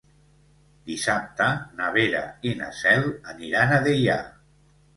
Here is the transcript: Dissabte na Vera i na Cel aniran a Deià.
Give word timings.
Dissabte 0.91 1.49
na 1.81 1.91
Vera 1.99 2.23
i 2.51 2.55
na 2.63 2.73
Cel 2.81 3.07
aniran 3.37 3.77
a 3.79 3.81
Deià. 3.89 4.21